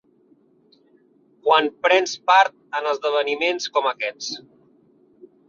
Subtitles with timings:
[1.47, 4.33] Quan prens part en esdeveniments com aquests